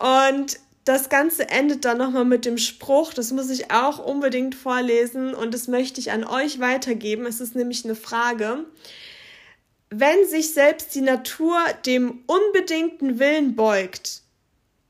Und 0.00 0.58
das 0.84 1.08
Ganze 1.08 1.48
endet 1.48 1.84
dann 1.84 1.98
nochmal 1.98 2.24
mit 2.24 2.46
dem 2.46 2.58
Spruch, 2.58 3.14
das 3.14 3.30
muss 3.30 3.48
ich 3.48 3.70
auch 3.70 4.04
unbedingt 4.04 4.56
vorlesen 4.56 5.34
und 5.34 5.54
das 5.54 5.68
möchte 5.68 6.00
ich 6.00 6.10
an 6.10 6.24
euch 6.24 6.58
weitergeben. 6.58 7.24
Es 7.24 7.40
ist 7.40 7.54
nämlich 7.54 7.84
eine 7.84 7.94
Frage. 7.94 8.64
Wenn 9.88 10.26
sich 10.26 10.52
selbst 10.52 10.96
die 10.96 11.00
Natur 11.00 11.56
dem 11.86 12.24
unbedingten 12.26 13.20
Willen 13.20 13.54
beugt, 13.54 14.22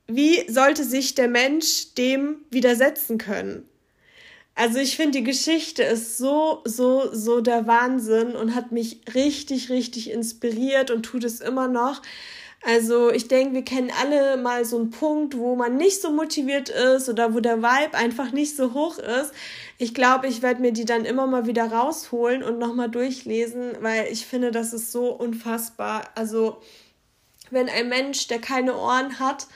wie 0.06 0.50
sollte 0.50 0.84
sich 0.84 1.14
der 1.14 1.28
Mensch 1.28 1.94
dem 1.96 2.37
widersetzen 2.50 3.18
können? 3.18 3.69
Also 4.61 4.79
ich 4.79 4.95
finde, 4.95 5.21
die 5.21 5.25
Geschichte 5.25 5.83
ist 5.83 6.19
so, 6.19 6.61
so, 6.67 7.09
so 7.14 7.40
der 7.40 7.67
Wahnsinn 7.67 8.37
und 8.37 8.55
hat 8.55 8.73
mich 8.73 9.00
richtig, 9.14 9.71
richtig 9.71 10.11
inspiriert 10.11 10.90
und 10.90 11.02
tut 11.02 11.25
es 11.25 11.40
immer 11.40 11.67
noch. 11.67 12.02
Also 12.62 13.11
ich 13.11 13.26
denke, 13.26 13.55
wir 13.55 13.64
kennen 13.64 13.90
alle 14.02 14.37
mal 14.37 14.67
so 14.67 14.76
einen 14.76 14.90
Punkt, 14.90 15.38
wo 15.38 15.57
man 15.57 15.79
nicht 15.79 16.02
so 16.02 16.12
motiviert 16.12 16.69
ist 16.69 17.09
oder 17.09 17.33
wo 17.33 17.40
der 17.40 17.62
Vibe 17.62 17.97
einfach 17.97 18.33
nicht 18.33 18.55
so 18.55 18.75
hoch 18.75 18.99
ist. 18.99 19.33
Ich 19.79 19.95
glaube, 19.95 20.26
ich 20.26 20.43
werde 20.43 20.61
mir 20.61 20.73
die 20.73 20.85
dann 20.85 21.07
immer 21.07 21.26
mal 21.26 21.47
wieder 21.47 21.73
rausholen 21.73 22.43
und 22.43 22.59
nochmal 22.59 22.90
durchlesen, 22.90 23.79
weil 23.81 24.09
ich 24.12 24.26
finde, 24.26 24.50
das 24.50 24.75
ist 24.75 24.93
so 24.93 25.07
unfassbar. 25.07 26.11
Also 26.17 26.61
wenn 27.50 27.71
ein 27.71 27.88
Mensch, 27.88 28.26
der 28.26 28.43
keine 28.43 28.76
Ohren 28.76 29.21
hat 29.21 29.47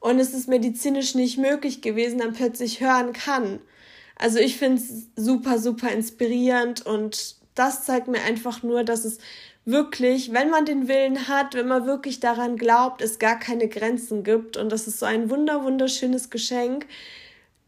und 0.00 0.18
es 0.18 0.32
ist 0.32 0.48
medizinisch 0.48 1.14
nicht 1.14 1.36
möglich 1.36 1.82
gewesen, 1.82 2.20
dann 2.20 2.32
plötzlich 2.32 2.80
hören 2.80 3.12
kann. 3.12 3.60
Also 4.16 4.38
ich 4.38 4.56
finde 4.56 4.82
es 4.82 5.08
super, 5.16 5.58
super 5.58 5.90
inspirierend 5.90 6.84
und 6.84 7.36
das 7.54 7.84
zeigt 7.84 8.08
mir 8.08 8.22
einfach 8.22 8.62
nur, 8.62 8.84
dass 8.84 9.04
es 9.04 9.18
wirklich, 9.66 10.32
wenn 10.32 10.48
man 10.48 10.64
den 10.64 10.88
Willen 10.88 11.28
hat, 11.28 11.54
wenn 11.54 11.66
man 11.66 11.86
wirklich 11.86 12.20
daran 12.20 12.56
glaubt, 12.56 13.02
es 13.02 13.18
gar 13.18 13.38
keine 13.38 13.68
Grenzen 13.68 14.22
gibt. 14.22 14.56
Und 14.56 14.70
das 14.70 14.86
ist 14.86 15.00
so 15.00 15.06
ein 15.06 15.28
wunder, 15.28 15.64
wunderschönes 15.64 16.30
Geschenk. 16.30 16.86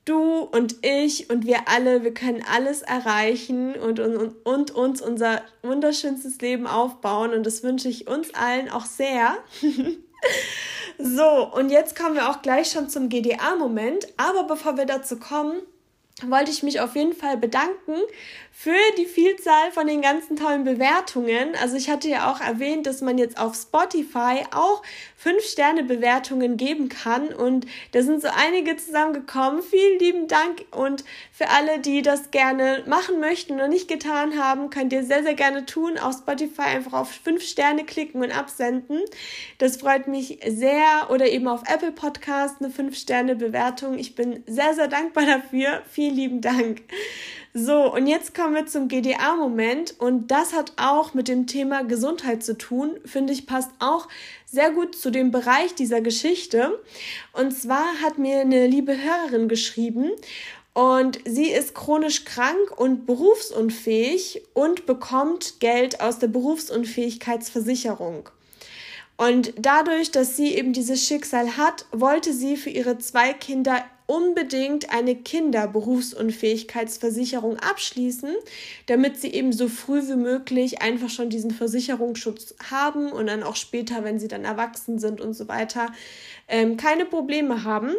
Du 0.04 0.40
und 0.40 0.76
ich 0.86 1.28
und 1.28 1.44
wir 1.44 1.68
alle, 1.68 2.02
wir 2.02 2.14
können 2.14 2.42
alles 2.50 2.80
erreichen 2.80 3.74
und, 3.74 4.00
und, 4.00 4.46
und 4.46 4.70
uns 4.70 5.02
unser 5.02 5.42
wunderschönstes 5.62 6.40
Leben 6.40 6.66
aufbauen. 6.66 7.34
Und 7.34 7.44
das 7.44 7.62
wünsche 7.62 7.88
ich 7.88 8.06
uns 8.06 8.32
allen 8.32 8.70
auch 8.70 8.86
sehr. 8.86 9.36
so, 10.98 11.52
und 11.52 11.68
jetzt 11.70 11.98
kommen 11.98 12.14
wir 12.14 12.30
auch 12.30 12.40
gleich 12.40 12.70
schon 12.70 12.88
zum 12.88 13.08
GDA-Moment. 13.08 14.06
Aber 14.16 14.44
bevor 14.44 14.78
wir 14.78 14.86
dazu 14.86 15.18
kommen, 15.18 15.60
wollte 16.26 16.50
ich 16.50 16.62
mich 16.62 16.80
auf 16.80 16.96
jeden 16.96 17.12
Fall 17.12 17.36
bedanken 17.36 17.94
für 18.50 18.74
die 18.98 19.06
Vielzahl 19.06 19.70
von 19.70 19.86
den 19.86 20.02
ganzen 20.02 20.34
tollen 20.34 20.64
Bewertungen. 20.64 21.54
Also 21.62 21.76
ich 21.76 21.88
hatte 21.88 22.08
ja 22.08 22.32
auch 22.32 22.40
erwähnt, 22.40 22.86
dass 22.86 23.02
man 23.02 23.16
jetzt 23.16 23.38
auf 23.38 23.54
Spotify 23.54 24.42
auch 24.52 24.82
5-Sterne-Bewertungen 25.22 26.56
geben 26.56 26.88
kann 26.88 27.28
und 27.28 27.66
da 27.92 28.02
sind 28.02 28.20
so 28.20 28.28
einige 28.34 28.76
zusammengekommen. 28.76 29.62
Vielen 29.62 29.98
lieben 30.00 30.26
Dank 30.26 30.64
und 30.72 31.04
für 31.32 31.48
alle, 31.50 31.78
die 31.78 32.02
das 32.02 32.32
gerne 32.32 32.82
machen 32.86 33.20
möchten 33.20 33.60
und 33.60 33.70
nicht 33.70 33.86
getan 33.86 34.42
haben, 34.42 34.70
könnt 34.70 34.92
ihr 34.92 35.04
sehr, 35.04 35.22
sehr 35.22 35.34
gerne 35.34 35.66
tun. 35.66 35.98
Auf 35.98 36.14
Spotify 36.14 36.62
einfach 36.62 36.94
auf 36.94 37.12
5 37.12 37.42
Sterne 37.42 37.84
klicken 37.84 38.22
und 38.22 38.36
absenden. 38.36 39.00
Das 39.58 39.76
freut 39.76 40.08
mich 40.08 40.40
sehr 40.48 41.10
oder 41.10 41.28
eben 41.28 41.46
auf 41.46 41.62
Apple 41.72 41.92
Podcast 41.92 42.56
eine 42.60 42.70
5-Sterne-Bewertung. 42.72 43.98
Ich 43.98 44.16
bin 44.16 44.42
sehr, 44.46 44.74
sehr 44.74 44.88
dankbar 44.88 45.26
dafür. 45.26 45.82
Vielen 45.90 46.07
lieben 46.10 46.40
Dank. 46.40 46.82
So, 47.54 47.92
und 47.92 48.06
jetzt 48.06 48.34
kommen 48.34 48.54
wir 48.54 48.66
zum 48.66 48.88
GDA-Moment 48.88 49.94
und 49.98 50.28
das 50.28 50.52
hat 50.52 50.72
auch 50.76 51.14
mit 51.14 51.28
dem 51.28 51.46
Thema 51.46 51.82
Gesundheit 51.82 52.44
zu 52.44 52.56
tun. 52.56 52.98
Finde 53.04 53.32
ich, 53.32 53.46
passt 53.46 53.70
auch 53.78 54.06
sehr 54.44 54.70
gut 54.70 54.94
zu 54.94 55.10
dem 55.10 55.30
Bereich 55.30 55.74
dieser 55.74 56.00
Geschichte. 56.00 56.78
Und 57.32 57.52
zwar 57.52 58.00
hat 58.02 58.18
mir 58.18 58.40
eine 58.40 58.66
liebe 58.66 58.96
Hörerin 58.96 59.48
geschrieben 59.48 60.10
und 60.74 61.18
sie 61.24 61.50
ist 61.50 61.74
chronisch 61.74 62.24
krank 62.24 62.56
und 62.76 63.06
berufsunfähig 63.06 64.42
und 64.54 64.86
bekommt 64.86 65.58
Geld 65.58 66.00
aus 66.00 66.20
der 66.20 66.28
Berufsunfähigkeitsversicherung. 66.28 68.28
Und 69.16 69.52
dadurch, 69.58 70.12
dass 70.12 70.36
sie 70.36 70.54
eben 70.54 70.72
dieses 70.72 71.04
Schicksal 71.04 71.56
hat, 71.56 71.86
wollte 71.90 72.32
sie 72.32 72.56
für 72.56 72.70
ihre 72.70 72.98
zwei 72.98 73.32
Kinder 73.32 73.82
unbedingt 74.08 74.90
eine 74.90 75.14
Kinderberufsunfähigkeitsversicherung 75.14 77.58
abschließen, 77.58 78.34
damit 78.86 79.20
sie 79.20 79.34
eben 79.34 79.52
so 79.52 79.68
früh 79.68 80.08
wie 80.08 80.16
möglich 80.16 80.80
einfach 80.80 81.10
schon 81.10 81.28
diesen 81.28 81.50
Versicherungsschutz 81.50 82.54
haben 82.70 83.12
und 83.12 83.26
dann 83.26 83.42
auch 83.42 83.54
später, 83.54 84.04
wenn 84.04 84.18
sie 84.18 84.28
dann 84.28 84.46
erwachsen 84.46 84.98
sind 84.98 85.20
und 85.20 85.34
so 85.34 85.46
weiter, 85.46 85.92
ähm, 86.48 86.78
keine 86.78 87.04
Probleme 87.04 87.64
haben. 87.64 87.94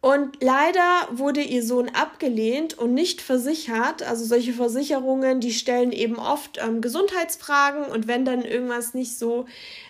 Und 0.00 0.42
leider 0.42 1.08
wurde 1.10 1.40
ihr 1.40 1.64
Sohn 1.64 1.88
abgelehnt 1.88 2.78
und 2.78 2.94
nicht 2.94 3.20
versichert. 3.20 4.02
Also 4.02 4.24
solche 4.24 4.52
Versicherungen, 4.52 5.40
die 5.40 5.52
stellen 5.52 5.90
eben 5.90 6.16
oft 6.16 6.58
ähm, 6.62 6.80
Gesundheitsfragen 6.80 7.86
und 7.86 8.06
wenn 8.06 8.24
dann 8.24 8.42
irgendwas 8.42 8.94
nicht 8.94 9.18
so 9.18 9.46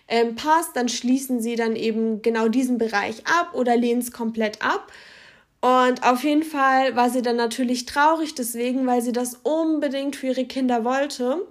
ähm, 0.09 0.35
passt, 0.37 0.75
dann 0.75 0.89
schließen 0.89 1.41
sie 1.41 1.57
dann 1.57 1.77
eben 1.77 2.23
genau 2.23 2.49
diesen 2.49 2.79
Bereich 2.79 3.27
ab 3.27 3.51
oder 3.55 3.77
lehnen 3.77 4.01
es 4.01 4.13
komplett 4.13 4.63
ab. 4.63 4.91
Und 5.61 6.05
auf 6.05 6.23
jeden 6.23 6.45
Fall 6.45 6.95
war 6.95 7.11
sie 7.11 7.23
dann 7.23 7.37
natürlich 7.37 7.87
traurig 7.87 8.35
deswegen, 8.35 8.87
weil 8.87 9.03
sie 9.03 9.13
das 9.13 9.41
unbedingt 9.43 10.15
für 10.15 10.29
ihre 10.29 10.45
Kinder 10.45 10.85
wollte. 10.85 11.45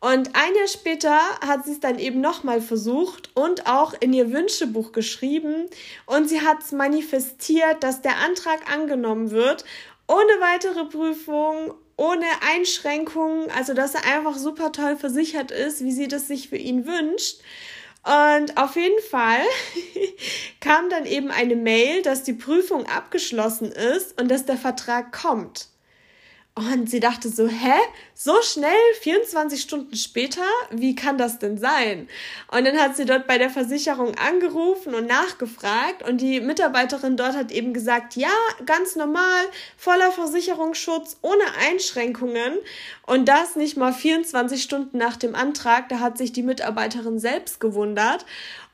Und 0.00 0.34
ein 0.34 0.54
Jahr 0.54 0.66
später 0.66 1.18
hat 1.46 1.66
sie 1.66 1.72
es 1.72 1.80
dann 1.80 1.98
eben 1.98 2.22
nochmal 2.22 2.62
versucht 2.62 3.30
und 3.34 3.66
auch 3.66 3.92
in 4.00 4.14
ihr 4.14 4.32
Wünschebuch 4.32 4.92
geschrieben. 4.92 5.66
Und 6.06 6.28
sie 6.28 6.40
hat 6.40 6.62
es 6.62 6.72
manifestiert, 6.72 7.82
dass 7.82 8.00
der 8.00 8.16
Antrag 8.16 8.72
angenommen 8.72 9.30
wird, 9.30 9.66
ohne 10.08 10.40
weitere 10.40 10.86
Prüfung, 10.86 11.74
ohne 11.98 12.24
Einschränkungen, 12.50 13.50
also 13.50 13.74
dass 13.74 13.94
er 13.94 14.06
einfach 14.06 14.36
super 14.38 14.72
toll 14.72 14.96
versichert 14.96 15.50
ist, 15.50 15.84
wie 15.84 15.92
sie 15.92 16.08
das 16.08 16.28
sich 16.28 16.48
für 16.48 16.56
ihn 16.56 16.86
wünscht. 16.86 17.40
Und 18.02 18.56
auf 18.56 18.76
jeden 18.76 19.02
Fall 19.02 19.42
kam 20.60 20.88
dann 20.88 21.04
eben 21.04 21.30
eine 21.30 21.56
Mail, 21.56 22.00
dass 22.00 22.22
die 22.22 22.32
Prüfung 22.32 22.86
abgeschlossen 22.86 23.70
ist 23.70 24.18
und 24.18 24.30
dass 24.30 24.46
der 24.46 24.56
Vertrag 24.56 25.12
kommt. 25.12 25.68
Und 26.60 26.90
sie 26.90 27.00
dachte 27.00 27.30
so, 27.30 27.48
hä? 27.48 27.78
So 28.14 28.34
schnell? 28.42 28.70
24 29.00 29.62
Stunden 29.62 29.96
später? 29.96 30.42
Wie 30.70 30.94
kann 30.94 31.16
das 31.16 31.38
denn 31.38 31.56
sein? 31.56 32.06
Und 32.48 32.66
dann 32.66 32.78
hat 32.78 32.96
sie 32.96 33.06
dort 33.06 33.26
bei 33.26 33.38
der 33.38 33.48
Versicherung 33.48 34.14
angerufen 34.16 34.94
und 34.94 35.06
nachgefragt 35.06 36.06
und 36.06 36.20
die 36.20 36.38
Mitarbeiterin 36.40 37.16
dort 37.16 37.34
hat 37.34 37.50
eben 37.50 37.72
gesagt, 37.72 38.14
ja, 38.14 38.28
ganz 38.66 38.94
normal, 38.94 39.44
voller 39.78 40.12
Versicherungsschutz, 40.12 41.16
ohne 41.22 41.44
Einschränkungen 41.66 42.58
und 43.06 43.26
das 43.26 43.56
nicht 43.56 43.78
mal 43.78 43.94
24 43.94 44.62
Stunden 44.62 44.98
nach 44.98 45.16
dem 45.16 45.34
Antrag. 45.34 45.88
Da 45.88 46.00
hat 46.00 46.18
sich 46.18 46.30
die 46.30 46.42
Mitarbeiterin 46.42 47.18
selbst 47.18 47.58
gewundert 47.58 48.26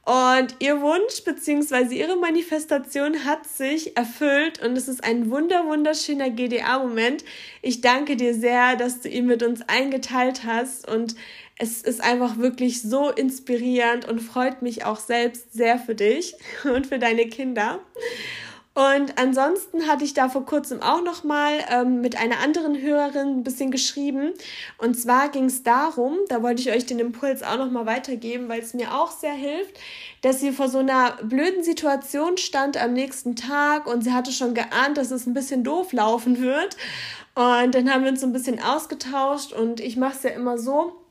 und 0.07 0.55
ihr 0.61 0.81
Wunsch 0.81 1.25
bzw. 1.25 1.93
ihre 1.97 2.15
Manifestation 2.15 3.25
hat 3.25 3.45
sich 3.45 3.97
erfüllt 3.97 4.63
und 4.63 4.79
es 4.79 4.87
ist 4.87 5.03
ein 5.03 5.33
wunder 5.33 5.67
wunderschöner 5.67 6.31
GDA-Moment. 6.31 7.25
Ich 7.61 7.81
danke 7.81 8.17
dir 8.17 8.33
sehr, 8.33 8.77
dass 8.77 9.01
du 9.01 9.09
ihn 9.09 9.27
mit 9.27 9.43
uns 9.43 9.63
eingeteilt 9.63 10.45
hast 10.45 10.89
und 10.89 11.17
es 11.59 11.83
ist 11.83 12.01
einfach 12.01 12.39
wirklich 12.39 12.83
so 12.83 13.11
inspirierend 13.11 14.07
und 14.07 14.21
freut 14.21 14.63
mich 14.63 14.85
auch 14.85 15.01
selbst 15.01 15.53
sehr 15.53 15.77
für 15.77 15.97
dich 15.97 16.37
und 16.65 16.87
für 16.87 17.01
deine 17.01 17.27
Kinder. 17.27 17.81
Und 18.77 19.17
ansonsten 19.17 19.89
hatte 19.89 20.05
ich 20.05 20.13
da 20.13 20.29
vor 20.29 20.45
kurzem 20.45 20.83
auch 20.83 21.03
noch 21.03 21.25
mal 21.25 21.61
ähm, 21.71 22.03
mit 22.03 22.19
einer 22.19 22.41
anderen 22.41 22.79
Hörerin 22.79 23.39
ein 23.39 23.43
bisschen 23.43 23.71
geschrieben. 23.71 24.35
Und 24.77 25.01
zwar 25.01 25.31
ging 25.31 25.47
es 25.47 25.63
darum, 25.63 26.19
da 26.29 26.43
wollte 26.43 26.61
ich 26.61 26.71
euch 26.71 26.85
den 26.85 26.99
Impuls 26.99 27.43
auch 27.43 27.57
noch 27.57 27.71
mal 27.71 27.87
weitergeben, 27.87 28.51
weil 28.51 28.61
es 28.61 28.75
mir 28.75 28.95
auch 28.95 29.11
sehr 29.13 29.33
hilft, 29.33 29.81
dass 30.21 30.41
sie 30.41 30.53
vor 30.53 30.69
so 30.69 30.81
einer 30.81 31.13
blöden 31.23 31.65
Situation 31.65 32.37
stand 32.37 32.77
am 32.77 32.93
nächsten 32.93 33.35
Tag 33.35 33.87
und 33.87 34.05
sie 34.05 34.13
hatte 34.13 34.31
schon 34.31 34.53
geahnt, 34.53 34.99
dass 34.99 35.11
es 35.11 35.27
ein 35.27 35.33
bisschen 35.33 35.65
doof 35.65 35.95
laufen 35.95 36.43
wird. 36.43 36.77
Und 37.35 37.75
dann 37.75 37.91
haben 37.91 38.05
wir 38.05 38.11
uns 38.11 38.21
so 38.21 38.27
ein 38.27 38.35
bisschen 38.35 38.63
ausgetauscht 38.63 39.55
und 39.55 39.81
ich 39.81 39.97
mache 39.97 40.17
es 40.17 40.23
ja 40.23 40.31
immer 40.31 40.59
so, 40.59 41.06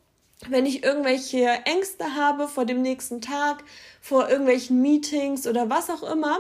wenn 0.50 0.66
ich 0.66 0.84
irgendwelche 0.84 1.48
Ängste 1.66 2.16
habe 2.16 2.48
vor 2.48 2.66
dem 2.66 2.82
nächsten 2.82 3.22
Tag, 3.22 3.64
vor 4.02 4.30
irgendwelchen 4.30 4.82
Meetings 4.82 5.48
oder 5.48 5.70
was 5.70 5.90
auch 5.90 6.04
immer 6.04 6.38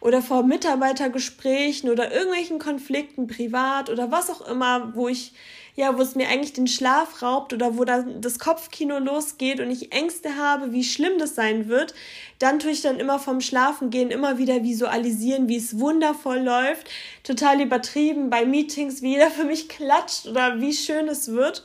oder 0.00 0.22
vor 0.22 0.42
Mitarbeitergesprächen 0.42 1.90
oder 1.90 2.12
irgendwelchen 2.12 2.58
Konflikten 2.58 3.26
privat 3.26 3.90
oder 3.90 4.10
was 4.10 4.30
auch 4.30 4.46
immer, 4.46 4.94
wo 4.94 5.08
ich 5.08 5.32
ja, 5.78 5.96
wo 5.96 6.02
es 6.02 6.16
mir 6.16 6.28
eigentlich 6.28 6.54
den 6.54 6.66
Schlaf 6.66 7.22
raubt 7.22 7.52
oder 7.52 7.78
wo 7.78 7.84
dann 7.84 8.20
das 8.20 8.40
Kopfkino 8.40 8.98
losgeht 8.98 9.60
und 9.60 9.70
ich 9.70 9.92
Ängste 9.92 10.34
habe, 10.34 10.72
wie 10.72 10.82
schlimm 10.82 11.20
das 11.20 11.36
sein 11.36 11.68
wird, 11.68 11.94
dann 12.40 12.58
tue 12.58 12.72
ich 12.72 12.82
dann 12.82 12.98
immer 12.98 13.20
vom 13.20 13.40
Schlafengehen 13.40 14.10
immer 14.10 14.38
wieder 14.38 14.64
visualisieren, 14.64 15.48
wie 15.48 15.56
es 15.56 15.78
wundervoll 15.78 16.40
läuft, 16.40 16.90
total 17.22 17.60
übertrieben 17.60 18.28
bei 18.28 18.44
Meetings, 18.44 19.02
wie 19.02 19.12
jeder 19.12 19.30
für 19.30 19.44
mich 19.44 19.68
klatscht 19.68 20.26
oder 20.26 20.60
wie 20.60 20.72
schön 20.72 21.06
es 21.06 21.28
wird. 21.28 21.62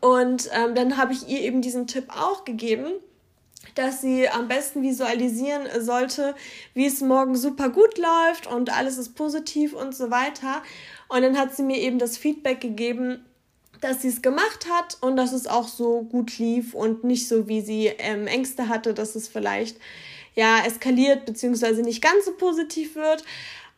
Und 0.00 0.50
ähm, 0.52 0.74
dann 0.74 0.96
habe 0.96 1.12
ich 1.12 1.28
ihr 1.28 1.40
eben 1.40 1.62
diesen 1.62 1.86
Tipp 1.86 2.06
auch 2.16 2.44
gegeben 2.44 2.92
dass 3.74 4.00
sie 4.00 4.28
am 4.28 4.48
besten 4.48 4.82
visualisieren 4.82 5.66
sollte, 5.80 6.34
wie 6.74 6.86
es 6.86 7.00
morgen 7.00 7.36
super 7.36 7.70
gut 7.70 7.98
läuft 7.98 8.46
und 8.46 8.70
alles 8.70 8.98
ist 8.98 9.14
positiv 9.14 9.72
und 9.72 9.94
so 9.94 10.10
weiter. 10.10 10.62
Und 11.08 11.22
dann 11.22 11.38
hat 11.38 11.54
sie 11.56 11.62
mir 11.62 11.78
eben 11.78 11.98
das 11.98 12.16
Feedback 12.18 12.60
gegeben, 12.60 13.24
dass 13.80 14.02
sie 14.02 14.08
es 14.08 14.22
gemacht 14.22 14.66
hat 14.70 14.98
und 15.00 15.16
dass 15.16 15.32
es 15.32 15.46
auch 15.46 15.68
so 15.68 16.02
gut 16.02 16.38
lief 16.38 16.74
und 16.74 17.04
nicht 17.04 17.28
so, 17.28 17.48
wie 17.48 17.60
sie 17.60 17.86
ähm, 17.86 18.26
Ängste 18.26 18.68
hatte, 18.68 18.94
dass 18.94 19.14
es 19.14 19.28
vielleicht 19.28 19.76
ja 20.34 20.64
eskaliert 20.64 21.26
bzw. 21.26 21.82
nicht 21.82 22.02
ganz 22.02 22.24
so 22.24 22.32
positiv 22.32 22.94
wird. 22.94 23.24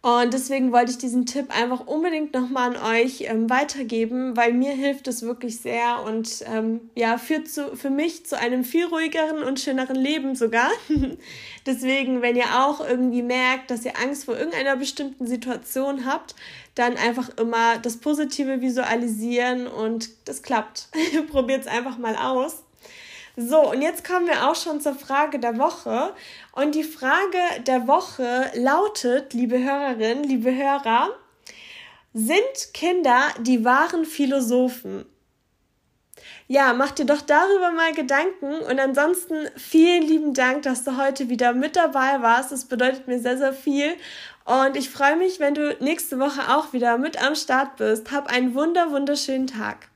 Und 0.04 0.34
deswegen 0.34 0.70
wollte 0.70 0.90
ich 0.90 0.98
diesen 0.98 1.24
Tipp 1.24 1.46
einfach 1.48 1.86
unbedingt 1.86 2.34
nochmal 2.34 2.76
an 2.76 3.00
euch 3.00 3.22
ähm, 3.22 3.48
weitergeben, 3.48 4.36
weil 4.36 4.52
mir 4.52 4.72
hilft 4.72 5.08
es 5.08 5.22
wirklich 5.22 5.60
sehr 5.60 6.02
und 6.04 6.44
ähm, 6.44 6.90
ja, 6.94 7.16
führt 7.16 7.48
zu, 7.48 7.74
für 7.74 7.88
mich 7.88 8.26
zu 8.26 8.38
einem 8.38 8.64
viel 8.64 8.84
ruhigeren 8.84 9.42
und 9.42 9.60
schöneren 9.60 9.96
Leben 9.96 10.34
sogar. 10.34 10.68
deswegen, 11.66 12.20
wenn 12.20 12.36
ihr 12.36 12.66
auch 12.66 12.86
irgendwie 12.86 13.22
merkt, 13.22 13.70
dass 13.70 13.86
ihr 13.86 13.98
Angst 13.98 14.26
vor 14.26 14.36
irgendeiner 14.36 14.76
bestimmten 14.76 15.26
Situation 15.26 16.04
habt, 16.04 16.34
dann 16.74 16.98
einfach 16.98 17.30
immer 17.38 17.78
das 17.78 17.96
Positive 17.96 18.60
visualisieren 18.60 19.66
und 19.66 20.10
das 20.26 20.42
klappt. 20.42 20.88
Probiert 21.30 21.62
es 21.62 21.66
einfach 21.66 21.96
mal 21.96 22.16
aus. 22.16 22.63
So, 23.36 23.70
und 23.70 23.82
jetzt 23.82 24.04
kommen 24.06 24.26
wir 24.26 24.48
auch 24.48 24.54
schon 24.54 24.80
zur 24.80 24.94
Frage 24.94 25.40
der 25.40 25.58
Woche. 25.58 26.14
Und 26.52 26.74
die 26.74 26.84
Frage 26.84 27.62
der 27.66 27.88
Woche 27.88 28.50
lautet, 28.54 29.34
liebe 29.34 29.58
Hörerinnen, 29.58 30.22
liebe 30.22 30.54
Hörer, 30.54 31.10
sind 32.12 32.72
Kinder 32.72 33.22
die 33.40 33.64
wahren 33.64 34.04
Philosophen? 34.04 35.04
Ja, 36.46 36.74
mach 36.74 36.92
dir 36.92 37.06
doch 37.06 37.22
darüber 37.22 37.72
mal 37.72 37.92
Gedanken 37.92 38.58
und 38.58 38.78
ansonsten 38.78 39.48
vielen 39.56 40.02
lieben 40.02 40.34
Dank, 40.34 40.62
dass 40.62 40.84
du 40.84 40.96
heute 40.96 41.28
wieder 41.28 41.54
mit 41.54 41.74
dabei 41.74 42.20
warst. 42.20 42.52
Das 42.52 42.66
bedeutet 42.66 43.08
mir 43.08 43.18
sehr, 43.18 43.38
sehr 43.38 43.54
viel 43.54 43.94
und 44.44 44.76
ich 44.76 44.90
freue 44.90 45.16
mich, 45.16 45.40
wenn 45.40 45.54
du 45.54 45.74
nächste 45.80 46.20
Woche 46.20 46.54
auch 46.54 46.72
wieder 46.72 46.98
mit 46.98 47.20
am 47.20 47.34
Start 47.34 47.76
bist. 47.76 48.12
Hab 48.12 48.26
einen 48.26 48.54
wunder, 48.54 48.92
wunderschönen 48.92 49.46
Tag. 49.46 49.88